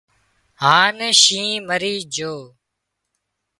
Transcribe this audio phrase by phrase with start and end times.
[0.61, 2.35] هانَ شينهن مرِي جھو